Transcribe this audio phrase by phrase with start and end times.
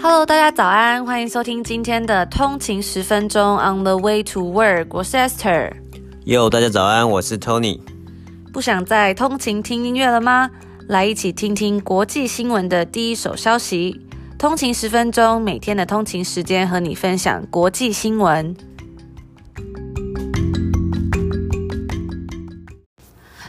[0.00, 5.72] Hello，大家早安，欢迎收听今天的通勤十分钟 On the Way to Work，我是 Esther。
[6.24, 7.80] Yo，大家早安，我是 Tony。
[8.52, 10.50] 不想再通勤听音乐了吗？
[10.86, 14.00] 来一起听听国际新闻的第一手消息。
[14.38, 18.54] 通勤十分钟，每天的通勤时间和你分享国际新闻。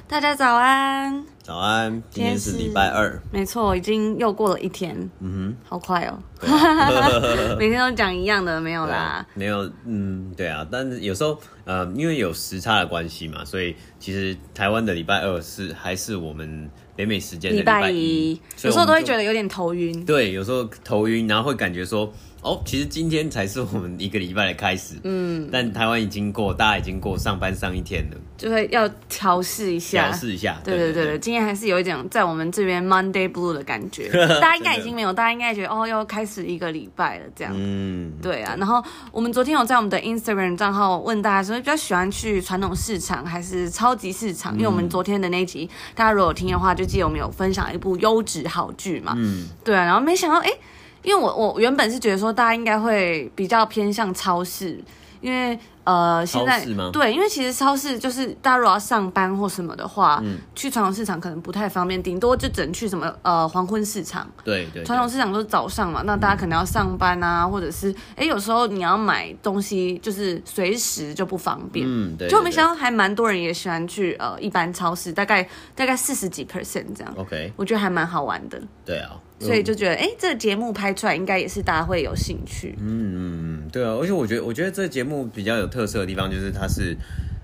[0.07, 1.24] 大家早安。
[1.50, 7.10] 早安，今天是礼拜二，没错，已经又过了一天，嗯哼，好快哦，啊、
[7.57, 11.36] 每天都讲一样的，没有啦，没有，嗯，对啊，但是有时候，
[11.66, 22.14] 呃，因为有时差的关系嘛，所以其实台湾的礼拜二是还是我们北美时间的礼拜一，有时候都会觉得有点头晕，对，有时候头晕，然后会感觉说。
[22.42, 44.56] 哦，其实今天才是我们一个礼拜的开始，嗯，但台湾已经过，大家已经过上班上一天了，就会要调试一下，调试一下，对对对对，对，对，今天还是有一点在我们这边 Monday Blue 的感觉， 大家应该已经没有，大家应该觉得哦，要开始一个礼拜了这样，嗯，对啊，然后我们昨天有在我们的 Instagram 账号问大家说，比较喜欢去传统市场还是超级市场？
[44.56, 50.48] 嗯、因为我们昨天的那集，大家如果有听的话，就记得我们有分享一部优质好剧嘛，嗯，对啊，然后没想到哎。
[50.48, 50.58] 诶
[51.03, 54.81] 因为我我原本是觉得说大家应该会比较偏向超市，
[55.22, 79.11] 因为呃现在对，因为其实超市就是大家如果要上班或什么的话，嗯，去传统市场可能不太方便，顶多就只能去什么呃黄昏市场，对对，传统市场都是早上嘛，那大家可能要上班啊，或者是哎有时候你要买东西就是随时就不方便，嗯，对，就没想到还蛮多人也喜欢去呃一般超市，大概大概四十几 percent 这样，OK，我觉得还蛮好玩的，对啊。
[79.40, 82.76] 所以就觉得，哎、欸，这个节目拍出来应该也是大家会有兴趣。
[82.80, 86.95] 嗯嗯嗯，对啊，而且我觉得，我觉得这个节目比较有特色的地方就是，它是，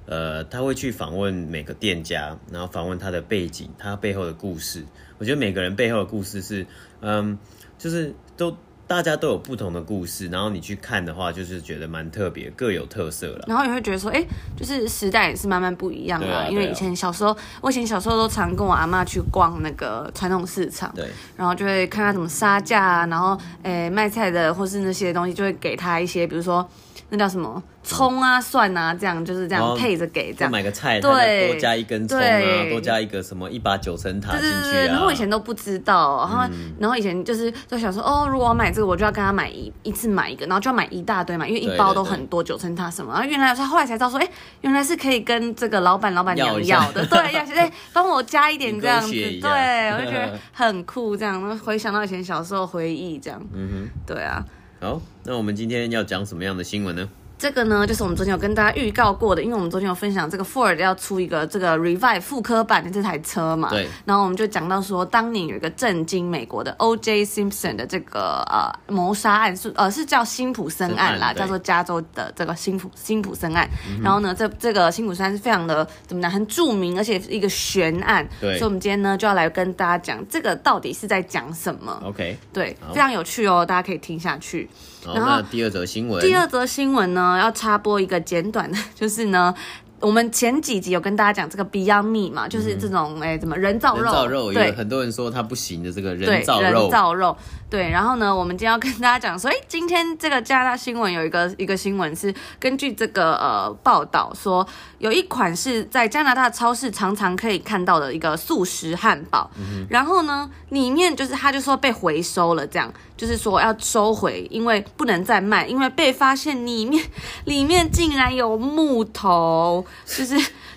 [0.05, 4.83] 呃，他会去访问每个店家，然后访问他的背景，他背后的故事。
[5.17, 6.65] 我觉得每个人背后的故事是，
[7.01, 7.37] 嗯，
[7.77, 8.55] 就是都。
[8.87, 13.45] 大家都有不同的故事，然后你去看的话，就是觉得蛮特别，各有特色了。
[13.47, 16.47] 然后也会觉得说，哎、欸，就是时代也是慢慢不一样了、啊。
[16.47, 26.67] 因为以前小时候，我以前小时候都常跟我阿妈去逛那个传统市场，对，然后就会看他怎么杀价啊，然后，诶、欸，卖菜的或是那些东西，就会给他一些，比如说。
[27.09, 27.61] 那叫什么？
[27.83, 30.51] 葱啊、蒜啊，这样就是这样配着给这样。
[30.51, 34.61] 买个菜，对，多加一根葱啊，多加一个什么一把九层塔进去啊。
[34.63, 43.13] 对对对，然后我以前都不知道，然后、嗯、然后以前就是就想说，哦，如果我买这个，我就要跟他买一一次买一个，然后就要买一大堆嘛，因为一包都很多九层塔什么。
[43.13, 44.27] 然后原来他后来才知道说，哎，
[44.61, 51.55] 原来是可以跟这个老板老板娘要的，对，要哎帮我加一点这样子，对，我就觉得很酷，这样。
[51.59, 54.43] 回想到以前小时候回忆这样，嗯哼，对啊。
[54.81, 57.09] 好，那我们今天要讲什么样的新闻呢？
[57.37, 63.69] 这个呢，就是我们昨天有跟大家预告过的，因为我们昨天有分享这个 Ford 要出一个这个 Revive 复刻版的这台车嘛。
[63.69, 63.87] 对。
[64.05, 67.25] 然后我们就讲到说，当年有一个震惊美国的 O.J.
[67.25, 73.69] Simpson 的这个呃谋杀案是呃是叫辛普森案啦，叫做加州的这个辛普辛普森案。
[73.89, 78.27] 嗯、然后呢，这这个辛普森案是非常的怎么讲，很著名，而且是一个悬案。
[78.39, 78.57] 对。
[78.57, 82.01] 所以我们今天呢就要来跟大家讲这个到底是在讲什么。
[82.05, 82.37] OK。
[82.53, 84.69] 对，非常有趣哦，大家可以听下去。
[85.13, 89.53] 然后第二则新闻，第二则新闻呢，要插播一个简短的， 就是呢。
[90.01, 94.03] 我们前几集有跟大家讲这个 Beyond Meat 嘛，就是这种哎、嗯，怎么人造肉？
[94.03, 96.69] 人造肉，对，很多人说它不行的这个人造肉。
[96.69, 97.35] 人造肉，
[97.69, 97.89] 对。
[97.89, 104.67] 然后呢，我们今天要跟大家讲说，哎，今天这个加拿大新闻有一个一个新闻是根据这个呃报道说，
[104.99, 117.03] 有一款是在加拿大超市常常可以看到的一个素食汉堡，嗯、然后呢，里面就是他就说被回收了，这样就是说要收回，因为不能再卖，因为被发现里面
[117.45, 119.85] 里面竟然有木头。
[120.05, 120.35] 就是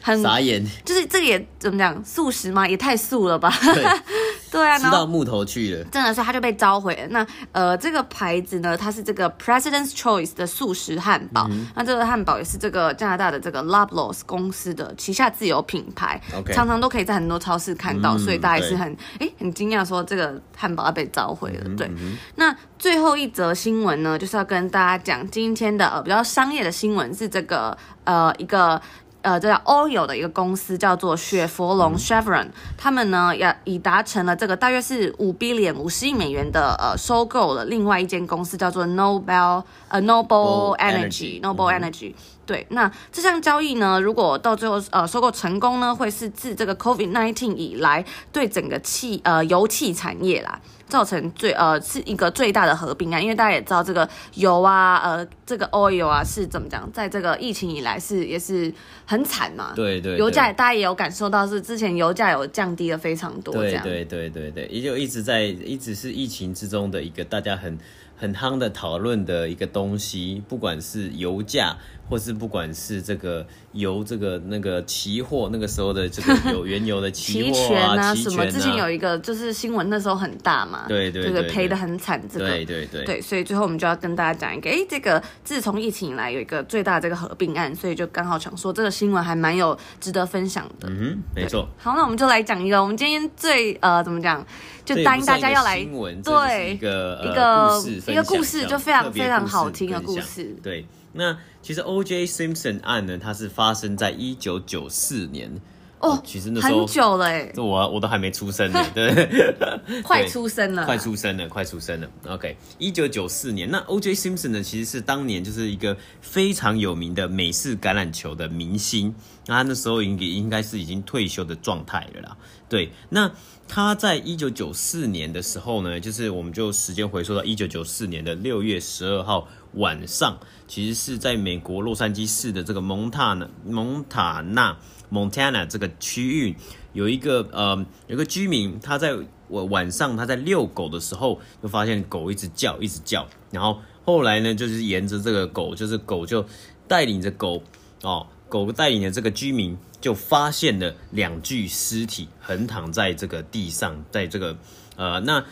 [0.09, 2.67] 很傻眼，就是这个也怎么讲，素食吗？
[2.67, 3.53] 也太素了吧？
[3.75, 3.87] 对，
[4.51, 5.85] 对啊，吃到木头去了。
[5.85, 7.07] 真的是，他就被召回了。
[7.09, 11.47] 那呃，这个牌子呢，它是这个 President's Choice 的素食汉堡。
[11.51, 16.21] 嗯、那这个汉堡也是这个加拿大的这个 Loblaws 公司的旗下自有品牌.
[16.55, 21.63] 常常都可以在很多超市看到，嗯、所以大家也是很哎很惊讶，说这个汉堡要被召回了。
[21.67, 28.81] 嗯、对、嗯，那最后一则新闻呢，就是要跟大家讲今天的呃比较商业的新闻是这个呃一个。
[29.23, 42.15] 呃，这叫 oil 的一个公司叫做雪佛龙 Chevron，他们呢也已达成了这个大约是五 billion 五十亿美元的呃收购了另外一间公司叫做 Nobel 呃 Noble Energy Noble Energy。
[42.49, 48.03] 对，那这项交易呢，如果到最后呃收购成功呢，会是自这个 COVID nineteen 以来
[48.33, 50.59] 对整个气呃油气产业啦。
[50.89, 58.73] 造成最呃是一个最大的合并啊，因为大家也知道这个油啊，呃，这个 oil 啊是怎么讲，在这个疫情以来是也是
[59.05, 59.75] 很惨嘛。
[59.77, 60.19] 对对，对。
[60.19, 63.53] 油价大家也有感受到，是之前油价有降低了非常多。
[63.53, 67.79] 对对对对对，也就一直在一直是疫情之中的一个大家很
[68.19, 71.79] 很夯的讨论的一个东西，不管是油价。
[72.11, 73.47] 或是不管是这个
[73.79, 78.47] 油，这个那个期货，那个时候的这个 有原油的期货啊，啊，期权啊，什么？
[78.51, 82.21] 之前有一个就是新闻，那时候很大嘛，对对对，赔的很惨。
[82.29, 90.89] 这个对对对，对，所以最后我们就要跟大家讲一个，哎，这个自从疫情以来有一个最大的这个合并案，所以就刚好想说这个新闻还蛮有值得分享的。
[90.89, 91.69] 嗯哼，没错。
[91.79, 94.45] 好，那我们就来讲一个，我们今天最呃怎么讲，
[94.85, 95.77] 就答应大家要来
[96.25, 100.57] 对一个、呃、一个一个故事，就非常非常好听的故事。
[100.63, 101.37] 对，那。
[101.61, 102.25] 其实 O.J.
[102.25, 105.51] Simpson 案呢，它是发生在一九九四年
[105.99, 112.09] 哦，其实那时候很久了哎，我我都还没出生呢， 对，快出生了，快出生了，快出生了。
[112.29, 114.15] OK，一九九四年，那 O.J.
[114.15, 119.15] Simpson 呢，其实是当年就是一个非常有名的美式橄榄球的明星，
[119.47, 122.37] 那他那时候应应该是已经退休的状态了啦。
[122.67, 123.31] 对，那
[123.67, 129.47] 他在一九九四年的时候呢，就是我们就时间回溯到一九九四年的六月十二号。
[129.79, 134.77] 晚上其实是在美国洛杉矶市的这个蒙塔纳蒙塔纳
[135.11, 136.55] Montana 这个区域，
[136.93, 139.17] 有一个呃有个居民，他在
[139.49, 146.45] 晚晚上他在遛狗的时候，就发现狗一直叫一直叫，然后后来呢，就是沿着这个狗，就是狗就
[146.87, 147.63] 带领着狗
[148.03, 154.59] 哦，狗带领着这个居民就发现了两具尸体横躺在这个地上，在这个
[154.97, 155.43] 呃那。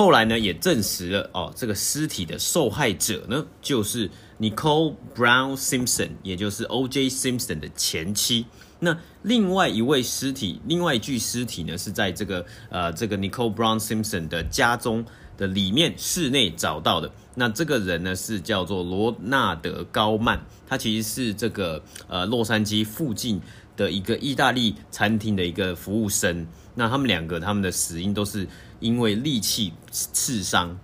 [0.00, 4.08] 后来呢，也证实了哦，这个尸体的受害者呢，就是
[4.38, 7.10] Nicole Brown Simpson，也就是 O.J.
[7.10, 8.46] Simpson 的前妻。
[8.78, 15.04] 那另外一位尸体，另外一具尸体呢，是在这个呃这个 Nicole Brown Simpson 的家中
[15.36, 17.12] 的里面室内找到的。
[17.34, 23.38] 那这个人呢，是叫做罗纳德高曼，他其实是这个呃洛杉矶附近
[23.76, 26.46] 的一个意大利餐厅的一个服务生。
[26.74, 28.48] 那他们两个他们的死因都是。
[28.80, 30.78] 因为利器刺伤，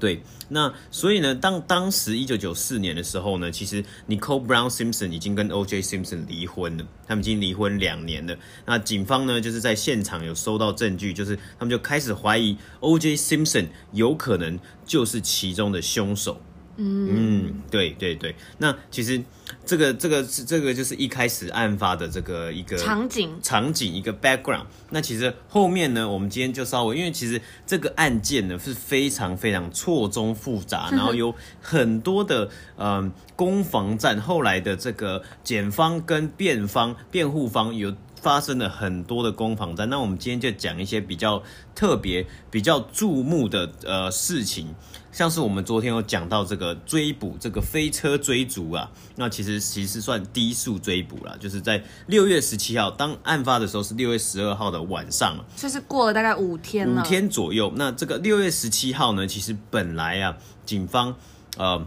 [0.00, 5.80] 对，那所以呢，当当时一九九四年的时候呢，其实 Nicole Brown Simpson 已经跟 O.J.
[5.82, 8.36] Simpson 离婚了，他们已经离婚两年了。
[8.66, 13.16] 那警方呢，就是在现场有收到证据，就是他们就开始怀疑 O.J.
[13.16, 16.40] Simpson 有可能就是其中的凶手。
[16.76, 19.22] 嗯，对对对，那其实
[19.64, 24.66] 这个这个是这个就是一开始案发的这个一个场景场景一个 background。
[24.90, 37.94] 那其实后面呢，我们今天就稍微，因为其实这个案件呢是非常非常错综复杂， 然后有很多的嗯攻防战，后来的这个检方跟辩方辩护方有。
[38.20, 41.42] 发生了很多的攻防战，那我们今天就讲一些比较
[41.74, 44.74] 特别、比较注目的呃事情，
[45.12, 57.72] 像是我们昨天有讲到这个追捕这个飞车追逐啊，那其实其实算低速追捕啦，就是在六月十七号，当案发的时候是六月十二号的晚上，就是过了大概五天，五天左右。
[57.76, 61.14] 那这个六月十七号呢，其实本来啊，警方
[61.56, 61.86] 呃，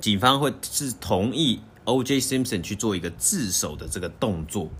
[0.00, 2.18] 警方会是同意 O.J.
[2.18, 4.70] Simpson 去做一个自首的这个动作。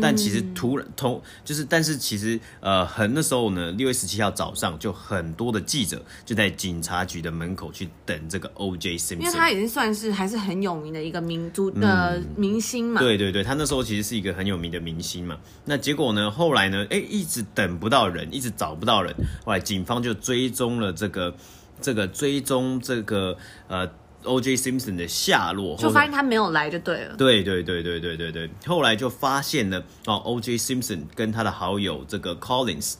[0.00, 8.96] 但其实突然同就是，但是其实呃，很那时候呢，六月十七号早上就很多的记者就在警察局的门口去等这个 O.J.
[8.96, 13.00] Simpson，因为他已经算是还是很有名的一个民族的明星嘛。
[13.00, 15.36] 对对对，他那时候其实是一个很有名的明星嘛。
[15.64, 19.14] 那结果呢，后来呢，哎，一直等不到人，一直找不到人，
[19.44, 21.34] 后来警方就追踪了这个
[21.80, 23.36] 这个追踪这个
[23.68, 23.88] 呃。
[24.24, 24.56] O.J.
[24.56, 27.14] Simpson 的下落，就发现他没有来就对了。
[27.16, 30.58] 对对对对对对对，后来就发现了哦，O.J.
[30.58, 32.94] Simpson 跟他的好友这个 Collins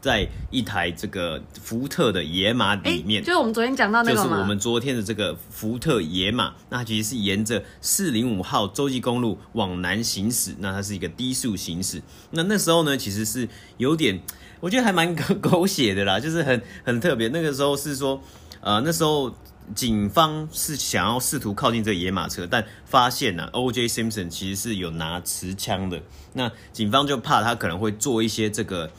[0.00, 12.02] 在一台这个福特的野马里面，就是我们昨天讲到那个，就是我们昨天的这个福特野马，那其实是沿着四零五号洲际公路往南行驶，那它是一个低速行驶。
[12.32, 14.20] 那那时候呢，其实是有点，
[14.60, 17.28] 我觉得还蛮狗狗血的啦，就是很很特别。
[17.28, 18.20] 那个时候是说，
[18.60, 19.32] 呃，那时候。
[19.74, 23.88] 警方是想要试图靠近这个野马车，但发现呢、啊，O.J.
[23.88, 26.02] Simpson 其实是有拿持枪的。
[26.34, 28.90] 那警方就怕他可能会做一些这个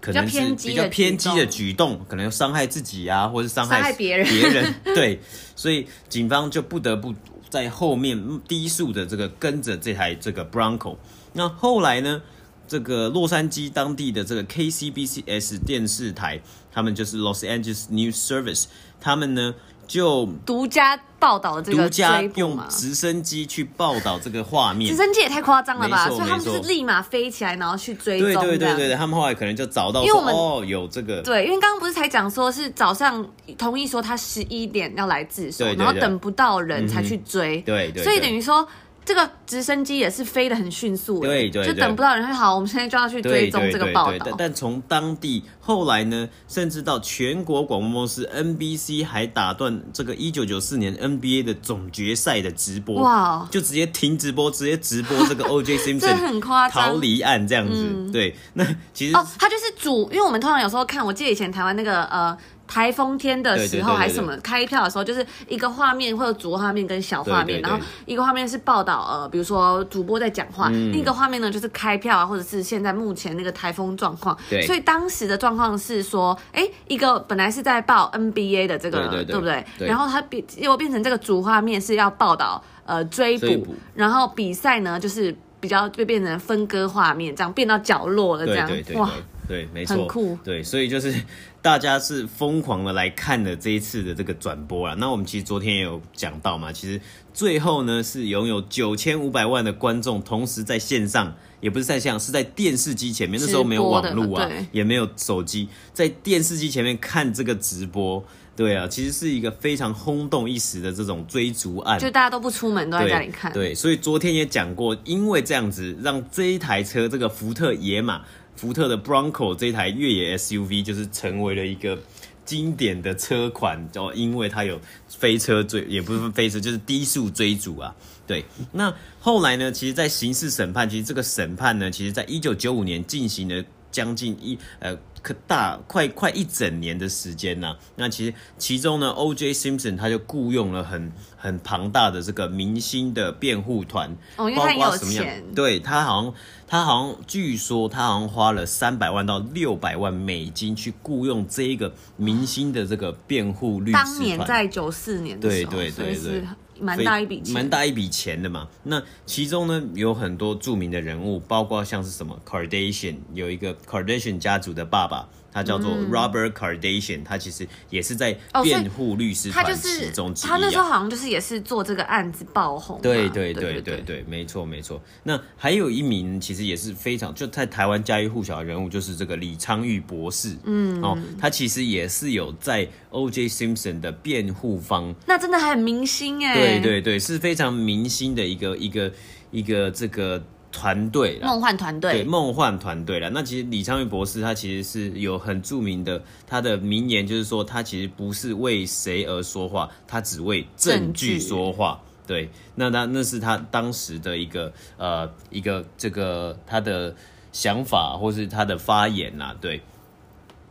[0.00, 4.26] 可能是比较偏激的举动，可能要伤害自己啊，或是伤害别人。
[4.26, 5.20] 别人 对，
[5.54, 7.14] 所以警方就不得不
[7.48, 10.96] 在后面低速的这个跟着这台这个 Bronco。
[11.34, 12.20] 那后来呢，
[12.66, 16.40] 这个洛杉矶当地的这个 KCBCS 电视台，
[16.72, 18.64] 他们就是 Los Angeles News Service，
[19.00, 19.54] 他们呢。
[19.88, 26.06] 就独家报道这个独家用直升机去报道这个画面，直升机也太夸张了吧？
[26.08, 28.42] 所以他们就是立马飞起来，然后去追踪。
[28.42, 33.26] 对对对对，他们后来可能就找到，因为我们哦有这个，对，因为刚刚不是才讲说是早上
[33.56, 38.68] 同意说他十一点要来自首，然后等不到人才去追，对对，所以等于说。
[39.08, 42.26] 这个直升机也是飞得很迅速，对对，就等不到人。
[42.26, 44.10] 好，我们现在就要去追踪这个报道。
[44.10, 55.78] 对对对对，但从当地后来呢，甚至到全国广播公司 NBC 还打断这个一九九四年 NBA 的总决赛的直播，哇，就直接停直播，直接直播这个 O.J.
[55.80, 57.86] Simpson 很夸张逃离案这样子。
[57.88, 62.36] 嗯、对，那其实哦，他就是主，因为我们通常有时候看，我记得以前台湾那个呃。
[62.68, 74.36] 台风天的时候还是什么开票的时候，就是一个画面会有主画面跟小画面，然后一个画面是报道呃，比如说主播在讲话，嗯、另一个画面呢就是开票啊，或者是现在目前那个台风状况。
[74.50, 79.64] 对，所以当时的状况是说，哎，一个本来是在报 NBA 的这个，对，不对？
[79.78, 89.10] 然后它变又变成这个主画面是要报道呃追捕，然后比赛呢就是比较就变成分割画面，这样变到角落了这样，哇。
[89.48, 90.38] 对，没错，很酷。
[90.44, 91.14] 对，所以就是
[91.62, 94.94] 大家是疯狂的来看的这一次的这个转播啊。
[94.98, 97.00] 那我们其实昨天也有讲到嘛，其实
[97.32, 103.40] 最后呢是拥有九千五百万的观众同时在线上，也不是在线上，是在电视机前面。
[103.40, 108.22] 那时候没有网络啊，也没有手机，在电视机前面看这个直播。
[108.54, 113.52] 对啊，其实是一个非常轰动一时的这种追逐案，就大家都不出门，都在家里看。
[113.52, 118.22] 对，对，所以昨天也讲过，因为这样子让这一台车，这个福特野马。
[118.58, 121.96] 福特的 Bronco 这台越野 SUV 就是成为了一个
[122.44, 127.94] 经典的车款，哦因为它有飞车追，也不是飞车，就是低速追逐啊。
[128.26, 129.70] 对，那后来呢？
[129.70, 134.98] 其实，在刑事审判，其实这个审判呢，其实在一九九五年进行了将近一呃。
[135.22, 139.52] 可大快快一整年的时间呢、啊，那其实其中呢，O.J.
[139.52, 146.34] Simpson 他就雇佣了很很庞大的这个明星的辩护团，哦，因为他有钱，对他好像
[146.66, 153.92] 他好像据说他好像花了三百万到六百万美金去雇佣这一个明星的这个辩护律师。
[153.92, 156.44] 当年在九四年的时候，对对对对。
[156.80, 158.68] 蛮大一笔钱，蛮大一笔钱的嘛。
[158.84, 165.28] 那其中呢，有很多著名的人物，包括像是什么 Kardashian，有一个 Kardashian 家族的爸爸。
[165.52, 173.00] 他叫做 Robert Kardashian，、嗯、他其实也是在辩护律师团其中之一、啊哦、他，就是、他那时候好像就是也是做这个案子爆红。
[173.02, 175.02] 对对对对对，没错没错。
[175.22, 180.56] 那还有一名其实也是非常就在台湾家喻户晓的人物，就是这个李昌钰博士。
[180.64, 183.48] 嗯哦，他其实也是有在 O.J.
[183.48, 185.14] Simpson 的辩护方。
[185.26, 186.54] 那真的还很明星哎。
[186.54, 189.12] 对对对，是非常明星的一个一个
[189.50, 190.42] 一个这个。
[190.70, 193.30] 团队，梦幻团队，对，梦幻团队了。
[193.30, 202.00] 那其实李昌钰博士他其实是有很著名的，他的名言就是说，他其实不是为谁而说话，他只为证据说话。
[202.26, 207.14] 对，那他那是他当时的一个呃一个这个他的
[207.52, 209.80] 想法或是他的发言呐，对。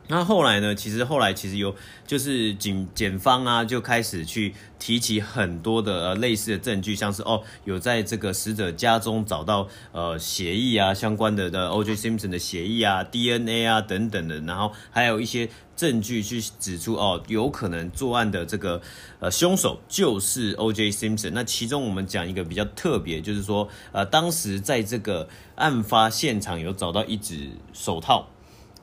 [0.09, 0.73] 那后来呢？
[0.73, 11.93] 其实后来其实有，就是警检方啊，就开始去提起很多的呃类似的证据，像是哦，有在这个死者家中找到呃协议啊相关的的 O.J.
[11.97, 18.81] Simpson 的协议啊、DNA 啊等等的，然后还有一些证据去指出哦，有可能作案的这个
[19.19, 20.89] 呃凶手就是 O.J.
[20.89, 21.31] Simpson。
[21.33, 28.29] 那其中我们讲一个比较特别，就是说呃当时在这个案发现场有找到一只手套，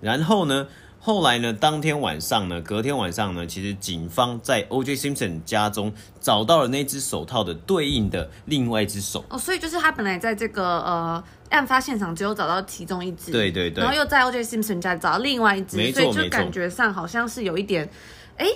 [0.02, 0.66] 然后呢。
[1.04, 4.96] 后来呢，当天晚上呢，隔天晚上呢，其实警方在 O.J.
[4.96, 9.22] Simpson 家中找到了那只手套的对应的另外一只手。
[9.28, 14.42] 哦，所以就是他本来在这个呃案发现场只有找到其中一只，对对对，然后又在 O.J.
[14.42, 17.86] Simpson 家找到另外一只，没错，所以就感觉上好像是有一点，
[18.38, 18.46] 哎，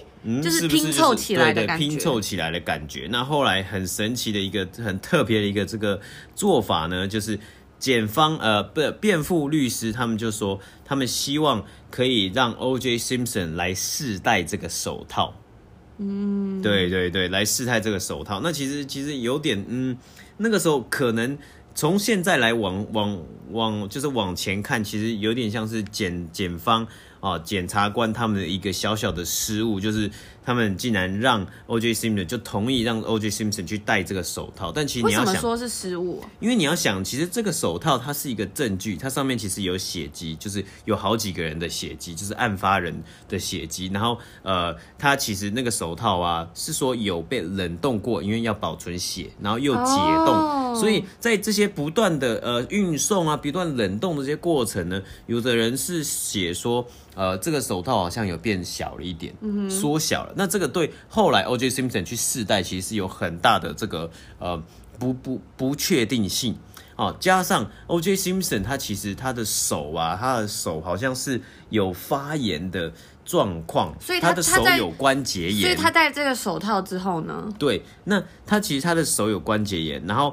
[0.42, 3.06] 就是拼凑起来的感觉，拼凑起来的感觉。
[3.10, 6.00] 那后来很神奇的一个很特别的一个这个
[6.34, 7.38] 做法呢，就是。
[7.78, 12.98] 检方呃不辩护律师他们就说，他们希望可以让 O.J.
[12.98, 15.34] Simpson 来试戴这个手套。
[15.98, 18.40] 嗯，对对对，来试戴这个手套。
[18.42, 19.96] 那其实其实有点嗯，
[20.38, 21.38] 那个时候可能
[21.74, 23.18] 从现在来往往
[23.50, 26.86] 往就是往前看，其实有点像是检检方
[27.20, 30.10] 啊检察官他们的一个小小的失误，就是。
[30.48, 31.92] 他们竟然让 O.J.
[31.92, 33.28] Simpson 就同意让 O.J.
[33.28, 36.24] Simpson 去戴这个手套，但其实你要想，为什么说是失误？
[36.40, 43.90] 因为你要想，其实这个手套它是一个证据，它上面其实有血迹，就是有好几个人的血迹，就是案发人的血迹。
[43.92, 49.82] 然后呃，它其实那个手套啊，是说有被冷冻过，因为要保存血，然后又解
[50.24, 56.88] 冻，哦、所以在这些不断的呃运送啊，不断冷冻的这些过程呢，有的人是写说。
[57.14, 60.32] 呃，这个手套好像有变小了一点，嗯，缩小了。
[60.38, 61.68] 那这个对后来 O.J.
[61.68, 64.62] Simpson 去试戴，其实是有很大的这个呃
[64.96, 66.56] 不不不确定性
[66.94, 67.14] 哦。
[67.18, 68.14] 加上 O.J.
[68.14, 72.92] Simpson 他其实他的手啊，他的手好像是有发炎的
[73.24, 75.62] 状况，所以他，他的手有关节炎。
[75.62, 77.52] 所以他戴这个手套之后呢？
[77.58, 80.32] 对，那他其实他的手有关节炎，然后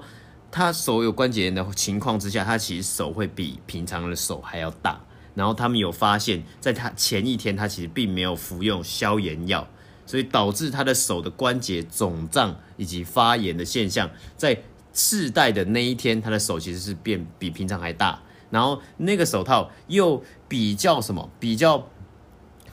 [0.51, 5.01] 他手有关节炎的情况之下，他其实手会比平常的手还要大。
[5.33, 9.67] 然后他们有发现，在他前一天，他其实并没有服用消炎药，
[10.05, 14.61] 所以导致他的手的关节肿胀以及发炎的现象，在
[14.93, 21.87] 试戴的那一天，他的手其实是变比平常还大，然后那个手套又比较什么，比较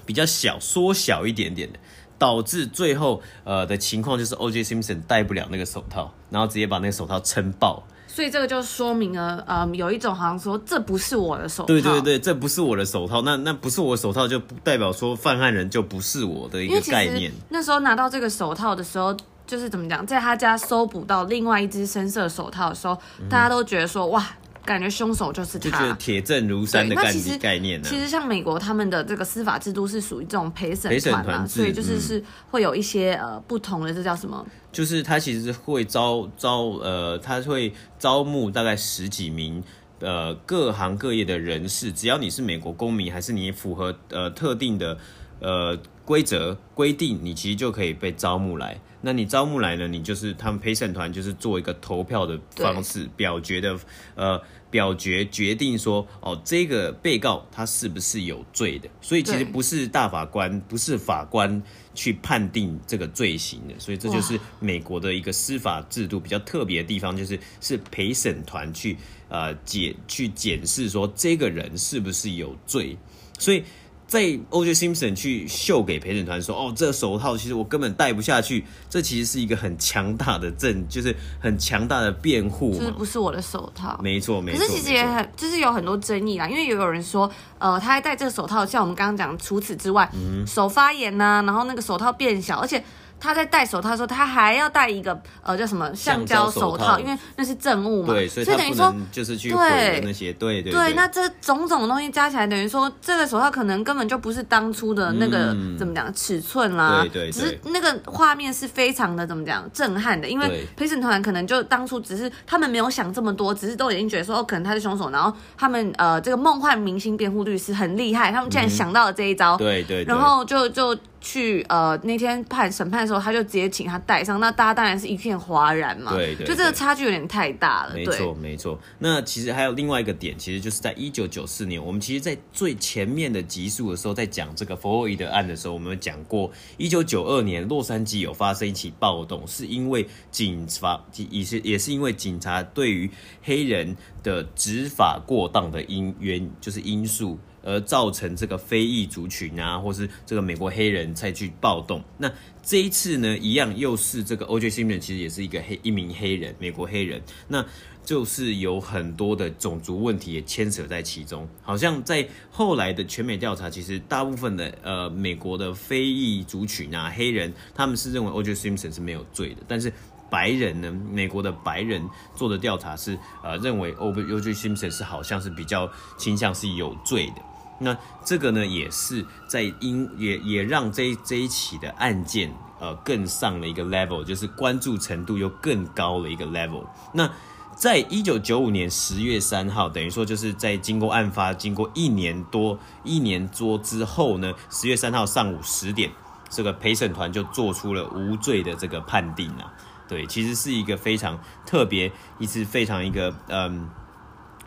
[0.07, 1.79] 比较小，缩小一点点的，
[2.19, 4.62] 导致最后呃的情况就是 O.J.
[4.62, 7.85] Simpson 戴不了那个手套，然后直接把那个手套撑爆。
[8.14, 11.66] 所以这个就说明了，嗯，有一种好像说这不是我的手套。
[11.66, 13.23] 对对对，这不是我的手套。
[13.23, 17.33] 那那不是我的手套，就不代表说犯案人就不是我的一个概念。
[17.49, 19.16] 那时候拿到这个手套的时候，
[19.47, 24.23] 就是怎么讲，在他家搜捕到另外一只深色手套的时候，嗯、大家都觉得说哇。
[24.64, 27.88] 感觉凶手就是他，就觉得铁证如山的概念概念呢。
[27.90, 34.47] 其实像美国他们的这个司法制度是属于这种陪审团嘛，所以就是是会有一些呃不同的，这叫什么？
[34.73, 39.62] 就是他其实会招招呃，他会招募大概十几名
[40.00, 44.97] 呃各行各业的人士，只要你是美国公民，还是你符合呃特定的
[45.41, 48.81] 呃规则规定，你其实就可以被招募来。
[49.05, 49.89] 那你招募来呢？
[49.89, 53.77] 你就是他们陪审团，就是做一个投票的方式，表决的，
[54.15, 54.41] 呃，
[54.71, 58.89] 表决决定说，哦，这个被告他是不是有罪的？
[59.01, 61.61] 所以其实不是大法官，不是法官
[61.95, 63.75] 去判定这个罪行的。
[63.81, 68.97] 所以这就是美国的一个司法制度比较特别的地方，就是是陪审团去
[69.29, 72.97] 呃检去检视说这个人是不是有罪，
[73.37, 73.65] 所以。
[74.12, 74.75] 在 O.J.
[74.75, 82.78] Simpson 去秀给陪审团说：“哦，这个手套其实我根本戴不下去。”这其实是一个很强大的证，就是很强大的辩护。
[82.78, 83.99] 这不是我的手套。
[84.02, 84.61] 没错，没错。
[84.61, 92.85] 可是其实也很，就是有很多争议啦，因为也有人说，呃，他还戴这个手套，像我们刚刚讲，除此之外，嗯、手发炎呐、啊，然后那个手套变小，而且。
[93.23, 98.12] 他在戴手套的时候，他还要戴一个呃叫什么橡胶手，手套，因为那是证物嘛。
[98.12, 100.95] 对，所以等于说就是去毁那些，对对对，对。
[100.95, 107.02] 那这种种东西加起来，等于说这个手套可能根本就不是当初的那个、嗯、怎么讲尺寸啦。
[107.02, 107.31] 对对，对。
[107.31, 119.55] 只是那个画面是非常的怎么讲震撼的，因为陪审团可能就当初只是他们没有想这么多，只是都已经觉得说哦，可能他是凶手，然后他们呃这个梦幻明星辩护律师很厉害，他们竟然想到了这一招。
[119.55, 120.12] 嗯、对，对对。
[120.12, 120.99] 然后就就。
[121.23, 126.13] 去呃那天判审判的时候，他就直接请他戴上，那大家当然是一片哗然嘛。
[126.13, 127.95] 对对，对，就这个差距有点太大了。
[127.95, 128.79] 没错没错。
[128.99, 143.09] 那其实还有另外一个点，其实就是在一九九四年，我们其实，在最前面的集数的时候，在讲这个弗洛伊德案的时候，我们有讲过，一九九二年洛杉矶有发生一起暴动，是因为警察也是也是因为警察对于
[143.43, 147.39] 黑人的执法过当的因原就是因素。
[147.62, 152.03] 而造成这个非裔族群啊，或是这个美国黑人才去暴动。
[152.18, 152.31] 那
[152.62, 154.70] 这一次呢，一样又是这个 O.J.
[154.70, 157.20] Simpson，其实也是一个黑一名黑人，美国黑人。
[157.48, 157.64] 那
[158.05, 161.48] 就是有很多的种族问题也牵扯在其中。
[161.62, 168.55] 好像在后来的全美调查，其实大部分的呃美国的非裔族群啊，黑人他们是认为 O.J.
[168.55, 169.92] Simpson 是没有罪的，但是
[170.29, 172.03] 白人呢，美国的白人
[172.35, 174.53] 做的调查是呃认为 O.J.
[174.53, 177.42] Simpson 是好像是比较倾向是有罪的。
[177.83, 186.85] 那这个呢，也是在因也也让这这一起的案件，呃，更上了一个 level，就是关注程度又更高了一个 level。
[187.12, 187.29] 那
[187.75, 196.11] 在一九九五年十月三号，等于说就是在经过案发经过一年多一年多之后呢，十月三号上午十点，
[196.49, 199.73] 这个陪审团就做出了无罪的这个判定啊。
[200.07, 203.88] 对，其实是一个非常特别，一次非常一个嗯。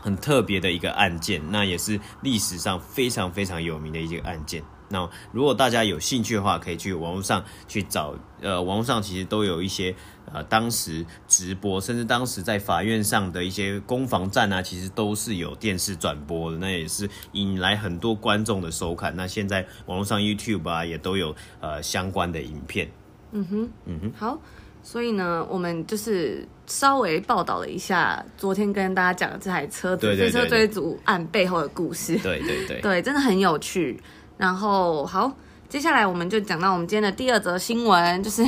[0.05, 4.61] 很特别的一个案件，那也是历史上非常非常有名的一个案件。
[4.89, 9.95] 那如果大家有兴趣的话，可以去网络上去找，呃，网络上其实都有一些
[10.31, 19.15] 呃当时直播，甚至当时在法院上的一些攻防战啊，其实都是有电视转播的，那也是引来很多观众的收看。
[19.15, 22.91] 那现在网络上 YouTube 啊也都有呃相关的影片。
[23.31, 24.39] 嗯哼，嗯哼，好。
[24.85, 32.15] 所以呢，我们就是稍微报道了一下昨天跟大家讲的这台车子飞车追逐案背后的故事。
[32.19, 33.99] 对对对， 对，真的很有趣。
[34.37, 35.31] 然后好，
[35.67, 38.45] 接下来我们就讲到我们今天的第二则新闻，就是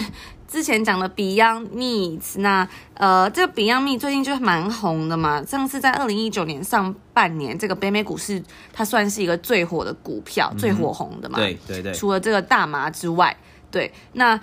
[0.47, 5.43] 之前讲的 Beyond Meat，那呃，这个 Beyond Meat 最近就蛮红的嘛。
[5.43, 8.39] 上次在二零一九年上半年，这个北美股市
[8.71, 11.39] 它算是一个最火的股票，嗯、最火红的嘛。
[11.39, 11.91] 对对对。
[11.93, 13.35] 除了这个大麻之外，
[13.71, 14.39] 对那。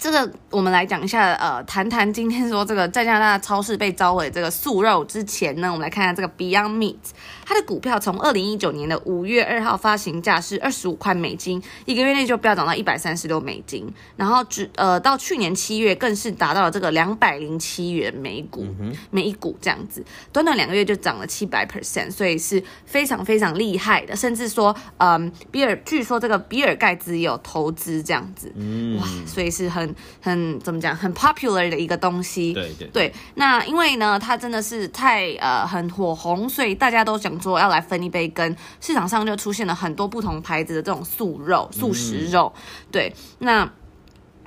[0.00, 6.96] 这个我们来讲一下，呃，谈谈今天说这个在加拿大超市被召回这个素肉之前呢，我们来看下这个 Beyond Meat，
[7.44, 29.89] 它的股票从二零一九年的五月二号发行价是二十五块美金，一个月内就飙涨到一百三十六美金，然后只呃到去年七月更是达到了这个两百零七元每股，嗯、每一股这样子，短短两个月就涨了七百 percent，所以是非常非常厉害的，甚至说，嗯，比尔据说这个比尔盖茨也有投资这样子，嗯，哇，所以是很。
[30.20, 32.52] 很怎么讲，很 popular 的一个东西。
[32.52, 33.14] 对对对。
[33.34, 38.56] 那因为呢，它真的是太呃很火红，所以大家都想说要来分一杯羹。
[38.80, 42.52] 市场上就出现了很多不同牌子的这种素肉、素食肉。
[42.56, 43.64] 嗯、对，那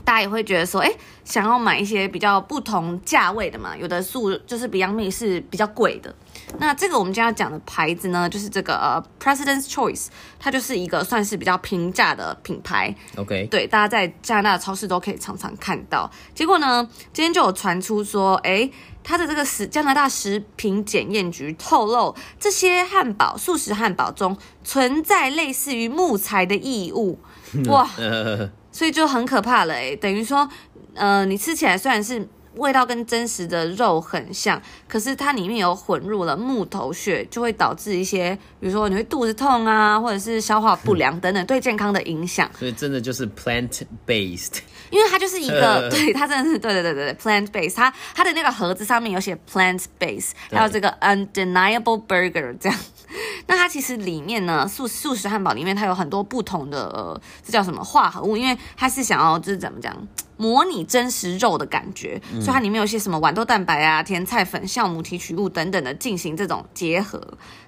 [0.03, 0.91] 大家也会觉得说，哎，
[1.23, 3.75] 想要买一些比较不同价位的嘛？
[3.77, 6.13] 有的素就是 Beyond Meat 是比较贵的。
[6.59, 10.07] 那这个我们今天要讲的牌子呢，就是这个呃 President's Choice，
[10.39, 12.95] 它就是一个算是比较平价的品牌。
[13.17, 16.09] OK，对，大家在加拿大的超市都可以常常看到。
[16.33, 18.69] 结果呢，今天就有传出说，哎，
[19.03, 27.19] 它的这个食加拿大食品检验局透露，这些汉堡素食汉堡中存在类似于木材的异物，
[27.67, 27.89] 哇，
[28.71, 30.47] 所以就很可怕了哎，等于说，
[30.93, 32.27] 呃，你吃起来虽然是。
[32.55, 42.49] 味道跟真实的肉很像，可是它里面有混入了木头屑，就会导致一些，比如说你会肚子痛啊，或者是消化不良等等，对健康的影响。
[42.57, 52.79] 所以真的就是 plant based，因为它就是一个， 对，它真的是对对对对对 plant based，它它的那个盒子上面有写 plant based，还有这个 undeniable burger 这样。
[53.47, 58.35] 那它其实里面呢，素素食汉堡里面它有很多不同的，呃，这叫什么化合物？
[58.37, 59.95] 因为它是想要就是怎么讲？
[60.37, 67.21] 模拟真实肉的感觉，所以它里面有些什么豌豆蛋白啊、甜菜粉、酵母提取物等等的进行这种结合。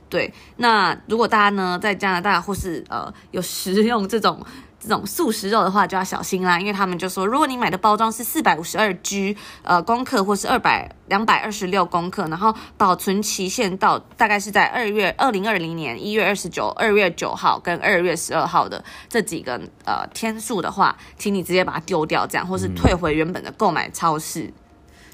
[0.09, 4.43] 对，那如果大家呢在加拿大或是呃有食用这种。
[4.87, 24.53] 这种素食肉的话就要小心啦，因为他们就说，如果你买的包装是四百五十二 G 呃公克，或是二百两百二十六公克，然后保存期限到大概是在二月二零二零年一月二十九、二月九号跟二月十二号的这几个呃天数的话，请你直接把它丢掉，这样或是退回原本的购买超市。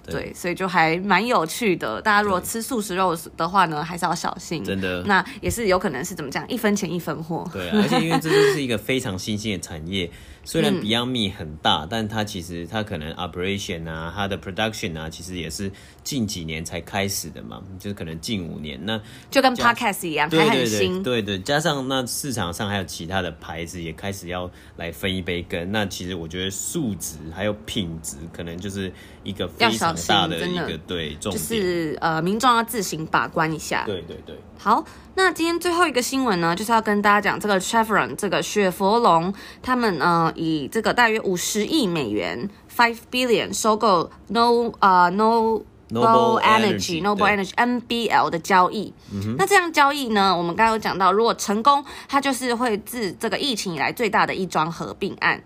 [0.05, 2.01] 对，所以就还蛮有趣的。
[2.01, 4.63] 大家如果吃素食肉的话呢，还是要小心。
[4.63, 7.47] 真的，那也是有可能是怎么讲，一分钱一分货。
[7.53, 10.09] 对啊，而且因为这就是一个非常新兴的产业。
[10.43, 15.71] 虽然 Beyond Meat 很大，嗯、但它其实它可能 operation 啊，它的 production 啊，其实也是
[16.03, 18.79] 近几年才开始的嘛，就是可能近五年。
[18.83, 18.99] 那
[19.29, 21.03] 就跟 podcast 一样，对对对还很新。
[21.03, 25.71] 对对，加上那市场上还有其他的牌子也开始要来分一杯羹。
[25.71, 28.91] 那其实我觉得素质还有品质，可能就是
[29.23, 33.83] 一个非常大的一个对重点，就是呃，民众要自行把关一下。
[33.85, 34.35] 对对对。
[34.63, 48.93] 好，那今天最后一个新闻呢，就是要跟大家讲这个 Chevron 这个雪佛龙，他们呃以这个大约五十亿美元 five billion 收购 No 啊、uh, No Noble Energy Noble Energy NBL 的交易。
[49.11, 55.41] 嗯、那这样交易呢，我们刚刚有讲到，如果成功，它就是会自这个疫情以来最大的一桩合并案。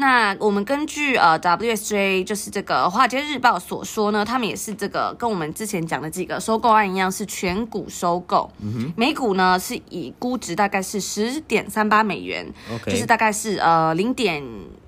[0.00, 8.48] 那我们根据呃 WSJ 就是这个《华尔街日报》所说呢，他们也是这个跟我们之前讲的几个收购案一样，是全股收购，
[8.94, 12.46] 每股呢是以估值大概是十点三八美元.
[12.86, 14.40] 就是大概是呃零点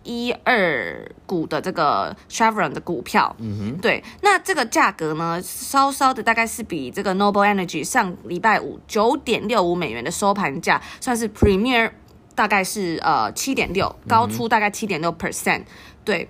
[0.05, 11.91] 一二股的这个 Chevron 的股票，嗯哼，对，那这个价格呢，稍稍的大概是比这个 Noble Energy 上礼拜五九点六五美元的收盘价算是 Premier。
[12.41, 15.63] 大概是呃七点六，高出大概七点六 percent，
[16.03, 16.27] 对。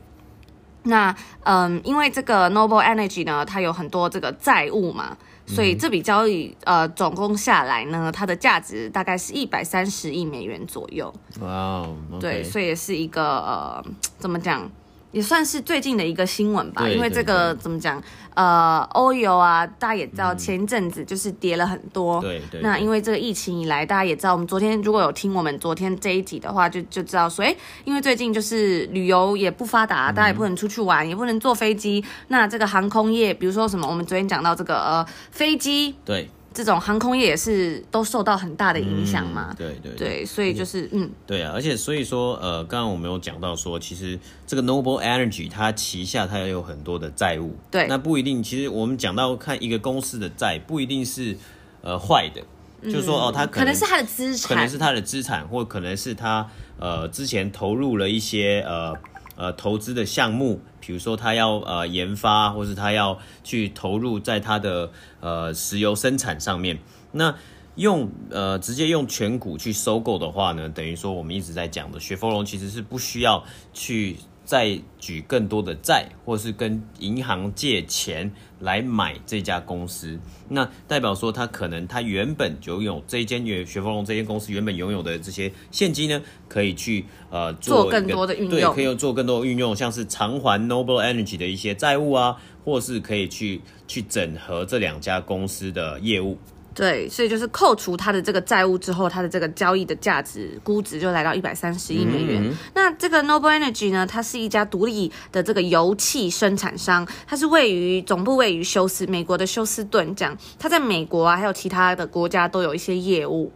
[0.83, 11.15] 那嗯，因为这个 Noble Energy 呢，它有很多这个债务嘛，所以这笔交易呃总共下来呢，它的价值大概是一百三十亿美元左右。
[11.41, 12.19] 哇，Wow, okay.
[12.19, 13.85] 对，所以也是一个呃，
[14.19, 14.69] 怎么讲？
[15.13, 18.03] 也算是最近的一个新闻吧，因为这个怎么讲？
[18.35, 22.21] 呃，欧油啊，大家也知道，前一阵子就是跌了很多。
[22.21, 22.61] 对对。
[22.63, 32.03] 那因为这个疫情以来，大家也知道，我们昨天如果有听我们昨天这一集的话，就就知道说，哎，因为最近就是旅游也不发达，大家也不能出去玩，也不能坐飞机。
[32.29, 35.97] 那这个航空业，比如说什么，我们昨天讲到这个呃飞机。
[36.05, 36.31] 对。
[36.53, 39.49] 这种航空业也是都受到很大的影响嘛？
[39.51, 48.43] 嗯、对对对，所以就是嗯，对啊，而且所以说呃，刚刚我们有讲到说，其实这个 Noble Energy 它旗下它也有很多的债务，对，那不一定。
[48.43, 51.37] 其实我们讲到看一个公司的债，不一定是
[51.83, 52.43] 呃坏的，
[52.83, 58.97] 嗯、就是说哦，它可能，可能是它的资产，可能是它的资产，或可能是他呃之前投入了一些呃。
[59.37, 60.61] 呃投资的项目，
[60.91, 66.81] 比如说他要呃研发，或是他要去投入在他的呃石油生产上面，
[67.13, 67.33] 那
[67.77, 74.17] 用呃直接用全股去收购的话呢，等于说我们一直在讲的雪佛龙其实是不需要去。
[74.51, 96.37] 再举更多的债，或是跟银行借钱来买这家公司，那代表说他可能他原本就有这间雪佛龙这间公司原本拥有的这些现金呢，可以去呃做，做更多的运用，对，可以做更多的运用，像是偿还 Noble Energy 的一些债务啊，或是可以去去整合这两家公司的业务。
[96.73, 102.41] 对，所以就是扣除他的这个债务之后，他的这个交易的价值估值就来到一百三十亿美元。
[102.45, 113.53] 嗯嗯，那这个 Noble Energy 呢，它是一家独立的这个油气生产商，它是位于总部位于休斯美国的休斯顿，这样它在美国啊还有其他的国家都有一些业务。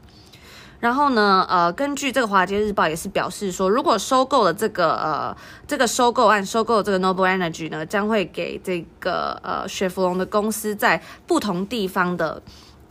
[0.80, 5.34] 然后呢，呃，根据这个华尔街日报也是表示说，如果收购了这个呃
[5.68, 12.42] 这个收购案，收购这个 Noble Energy 呢，将会给这个呃雪佛龙的公司在不同地方的。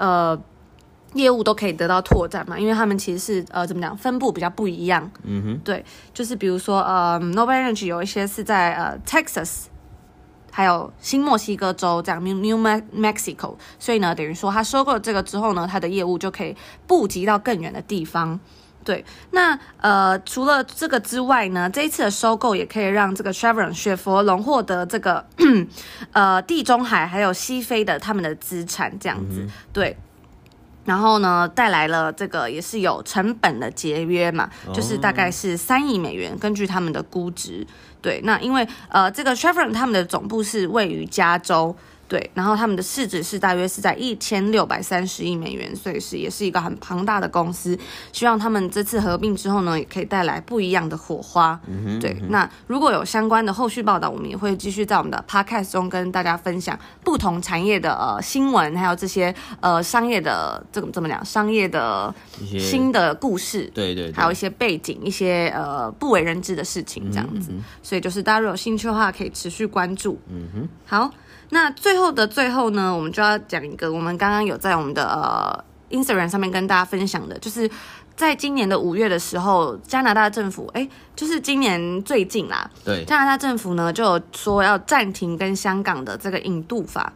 [0.03, 0.37] 呃，
[1.13, 5.09] 业务都可以得到拓展嘛，因为他们其实是呃怎么讲，分布比较不一样。
[5.23, 9.67] 嗯哼，对，就是比如说呃，Noble Energy 有一些是在呃 Texas，
[10.51, 16.53] 还有新墨西哥州这样 New Mexico，所以呢，等于说他收购了这个之后呢，他的业务就可以
[16.85, 18.39] 布及到更远的地方。
[18.83, 25.25] 对，那呃，除了这个之外呢，这一次的收购也可以让这个 Chevron 雪佛龙获得这个
[26.11, 29.97] 呃地中海还有西非的他们的资产这样子，嗯、对。
[30.85, 37.65] 然后呢，带来了这个也是有成本的节约嘛，哦、就是大概是三亿美元，根据他们的估值。
[38.01, 41.73] 对，那因为呃，这个 Chevron 他们的总部是位于加州。
[42.07, 47.77] 对，然后他们的市值是大约是在一千六百三十亿美元，所以是也是一个很庞大的公司。
[48.11, 51.59] 希望他们这次合并之后呢，也可以带来不一样的火花。
[51.99, 52.15] 对。
[52.29, 62.13] 那如果有相关的后续报道，我们也会继续在我们的 podcast 中跟大家分享不同产业的呃新闻，还有这些呃商业的这怎么怎么讲，商业的
[62.59, 63.71] 新的故事。
[63.73, 67.51] 对对，还有一些背景，一些呃不为人知的事情这样子。
[67.53, 70.19] 嗯、所以就是大家如果有兴趣的话，可以持续关注。
[70.29, 71.09] 嗯哼，好。
[71.49, 77.69] 那最后的最后呢，我们就要讲一个我们刚刚有在我们的呃 Instagram 上面跟大家分享的，就是
[78.15, 87.11] 在今年的五月的时候，加拿大政府哎，就是今年最近啦，对，加拿大政府呢就说要暂停跟香港的这个引渡法。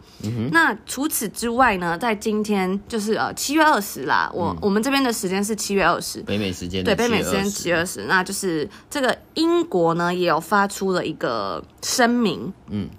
[0.52, 12.90] 那除此之外呢，在今天就是呃七月二十啦，我、嗯、我们这边的时间是七月二十，北美时间对，北美时间七月二十，那就是这个英国呢也有发出了一个声明，嗯。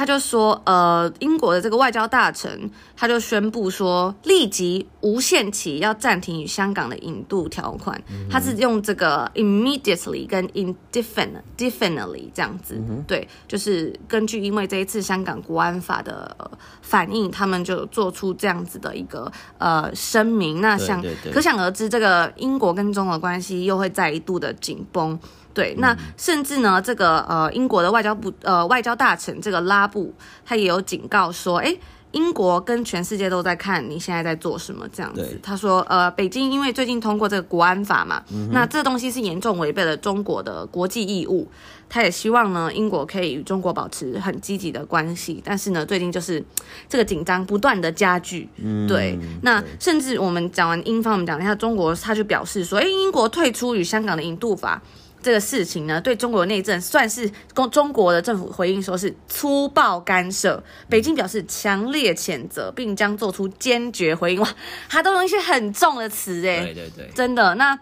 [0.00, 8.02] 他就说，呃，英国的这个外交大臣，他就宣布说，立即无限期要暂停与香港的引渡条款。
[8.10, 16.34] 嗯、他是用这个 immediately 跟 indefinitely 这样子，嗯、对，就是根据因为这一次香港国安法的
[16.80, 20.62] 反应，他们就做出这样子的一个呃声明。
[20.62, 25.20] 那像可想而知，这个英国跟中国关系又会再一度的紧绷。
[25.52, 30.12] 对，那甚至呢，这个呃，英国的外交部呃外交大臣这个拉布，
[30.44, 31.76] 他也有警告说，哎，
[32.12, 35.38] 英国跟全世界都在看你现在在做什么这样子。
[35.42, 41.46] 他说，呃，北京因为最近通过这个国安法嘛，那这东西是严重违背了中国的国际义务，
[41.88, 45.40] 他也希望呢，英国可以与中国保持很积极的关系。
[45.44, 46.42] 但是呢，最近就是
[46.88, 48.48] 这个紧张不断的加剧。
[48.56, 49.18] 嗯，对。
[49.42, 54.82] 那甚至我们讲完英方，我们讲一下中国，他就表示说，哎，英国退出与香港的引渡法。
[55.22, 64.40] 这个事情呢，对中国内政算是中中国的政府回应说是粗暴干涉，北京表示强烈谴责，并将做出坚决回应。
[64.40, 64.48] 哇，
[64.88, 67.54] 他都用一些很重的词诶，对对对，真的。
[67.56, 67.78] 那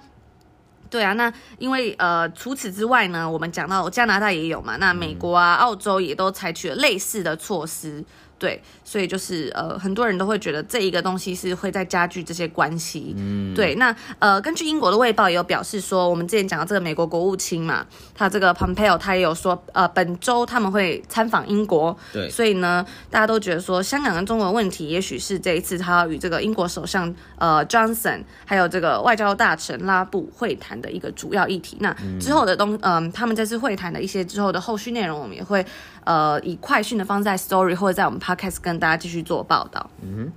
[0.90, 8.04] 对啊，那因为呃，除此之外呢，我们讲到加拿大也有嘛，那美国啊、澳洲也都采取了类似的措施。
[8.38, 13.12] 对，所以就是呃，很多人都会觉得这一个东西是会在加剧这些关系。
[13.18, 13.74] 嗯，对。
[13.74, 21.96] 那呃，根据英国的《卫报》也有表示说，我们之前讲到这个美国国务卿嘛，他这个 Pompeo 他也有说，呃，本周他们会参访英国。
[22.12, 22.30] 对。
[22.30, 31.76] 所以呢，大家都觉得说，香港跟中国的问题，也许是这一次他要与这个英国首相呃 Johnson 还有这个外交大臣拉布会谈的一个主要议题。
[31.80, 35.66] 那之后的东，嗯、呃，他们这次会谈的一些之后的后续内容，我们也会。
[36.08, 39.90] 呃，以快讯的方式在 Story 或者在我们 Podcast 跟大家继续做报道。
[40.00, 40.32] 嗯哼，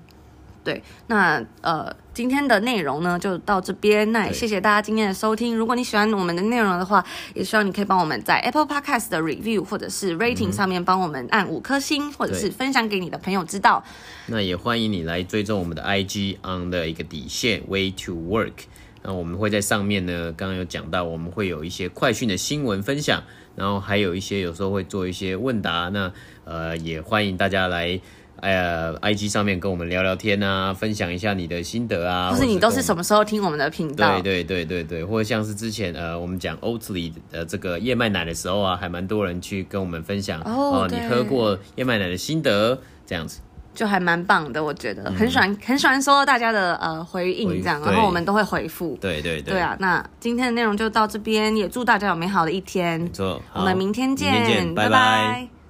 [0.65, 4.11] 对，那呃，今天的内容呢就到这边。
[4.11, 5.55] 那也谢谢大家今天的收听。
[5.55, 7.01] 如果你喜欢我们的内容的话，
[7.33, 13.81] 也希望你可以帮我们在 Apple Podcast 的 Review 或者是 Rating 上面帮我们按五颗星，嗯、或者是分享给你的朋友知道。
[14.27, 18.65] 那也欢迎你来追踪我们的 IG on 的一个底线 Way to Work。
[19.03, 23.23] 那我们会在上面呢，刚刚有讲到，我们会有一些快讯的新闻分享，
[23.55, 26.11] 然后还有一些有时候会做一些问答，那
[26.45, 27.99] 呃也欢迎大家来。
[28.37, 32.31] 哎呀，IG 上面跟我们聊聊天啊，分享一下你的心得啊。
[32.31, 34.19] 或是你都是什么时候听我们的频道？
[34.19, 43.41] 对对对对对，或者像是之前呃，我们讲 Oatly 的这个燕麦奶的时候啊，还蛮多人去跟我们分享哦，你喝过燕麦奶的心得这样子，
[43.73, 48.97] 就还蛮棒的，我觉得、嗯、很喜欢很喜欢收到大家的呃回应这样，然后我们都会回复。
[48.99, 49.53] 对对对。
[49.53, 52.99] 对啊，那今天的内容就到这边，也祝大家有美好的一天。
[52.99, 54.75] 没错，我们明天见。
[54.75, 55.60] 拜拜。